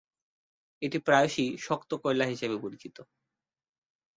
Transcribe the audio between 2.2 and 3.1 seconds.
হিসাবে পরিচিত।